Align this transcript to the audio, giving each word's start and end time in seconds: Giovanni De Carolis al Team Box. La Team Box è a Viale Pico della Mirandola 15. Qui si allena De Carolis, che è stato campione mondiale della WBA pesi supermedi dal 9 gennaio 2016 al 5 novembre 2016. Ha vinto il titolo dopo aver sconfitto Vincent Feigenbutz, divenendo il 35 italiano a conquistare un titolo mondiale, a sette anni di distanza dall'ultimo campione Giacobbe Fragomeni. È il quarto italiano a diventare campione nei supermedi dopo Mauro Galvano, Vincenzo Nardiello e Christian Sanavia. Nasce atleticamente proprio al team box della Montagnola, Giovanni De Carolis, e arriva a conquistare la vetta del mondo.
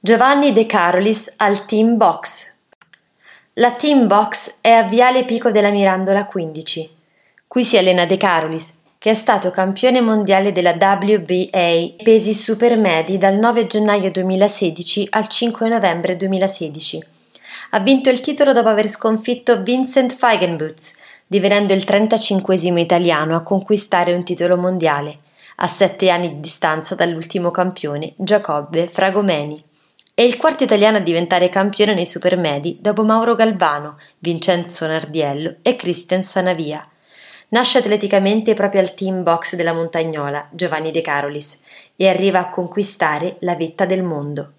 Giovanni 0.00 0.52
De 0.52 0.64
Carolis 0.64 1.32
al 1.38 1.64
Team 1.64 1.96
Box. 1.96 2.54
La 3.54 3.72
Team 3.72 4.06
Box 4.06 4.58
è 4.60 4.70
a 4.70 4.84
Viale 4.84 5.24
Pico 5.24 5.50
della 5.50 5.72
Mirandola 5.72 6.26
15. 6.26 6.88
Qui 7.48 7.64
si 7.64 7.76
allena 7.76 8.06
De 8.06 8.16
Carolis, 8.16 8.74
che 8.96 9.10
è 9.10 9.14
stato 9.16 9.50
campione 9.50 10.00
mondiale 10.00 10.52
della 10.52 10.76
WBA 10.78 11.94
pesi 12.00 12.32
supermedi 12.32 13.18
dal 13.18 13.38
9 13.38 13.66
gennaio 13.66 14.12
2016 14.12 15.08
al 15.10 15.26
5 15.26 15.68
novembre 15.68 16.14
2016. 16.14 17.04
Ha 17.70 17.80
vinto 17.80 18.08
il 18.08 18.20
titolo 18.20 18.52
dopo 18.52 18.68
aver 18.68 18.86
sconfitto 18.86 19.64
Vincent 19.64 20.14
Feigenbutz, 20.14 20.92
divenendo 21.26 21.72
il 21.72 21.82
35 21.82 22.54
italiano 22.54 23.34
a 23.34 23.42
conquistare 23.42 24.14
un 24.14 24.22
titolo 24.22 24.56
mondiale, 24.56 25.18
a 25.56 25.66
sette 25.66 26.08
anni 26.08 26.28
di 26.28 26.40
distanza 26.40 26.94
dall'ultimo 26.94 27.50
campione 27.50 28.12
Giacobbe 28.16 28.86
Fragomeni. 28.86 29.66
È 30.18 30.22
il 30.22 30.36
quarto 30.36 30.64
italiano 30.64 30.96
a 30.96 31.00
diventare 31.00 31.48
campione 31.48 31.94
nei 31.94 32.04
supermedi 32.04 32.78
dopo 32.80 33.04
Mauro 33.04 33.36
Galvano, 33.36 33.98
Vincenzo 34.18 34.84
Nardiello 34.88 35.58
e 35.62 35.76
Christian 35.76 36.24
Sanavia. 36.24 36.84
Nasce 37.50 37.78
atleticamente 37.78 38.52
proprio 38.54 38.80
al 38.80 38.94
team 38.94 39.22
box 39.22 39.54
della 39.54 39.72
Montagnola, 39.72 40.48
Giovanni 40.50 40.90
De 40.90 41.02
Carolis, 41.02 41.60
e 41.94 42.08
arriva 42.08 42.40
a 42.40 42.48
conquistare 42.48 43.36
la 43.42 43.54
vetta 43.54 43.86
del 43.86 44.02
mondo. 44.02 44.54